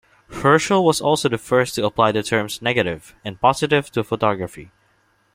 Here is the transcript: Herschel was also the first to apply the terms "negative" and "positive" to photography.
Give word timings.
Herschel 0.31 0.83
was 0.83 0.99
also 0.99 1.29
the 1.29 1.37
first 1.37 1.75
to 1.75 1.85
apply 1.85 2.11
the 2.11 2.23
terms 2.23 2.59
"negative" 2.59 3.13
and 3.23 3.39
"positive" 3.39 3.91
to 3.91 4.03
photography. 4.03 4.71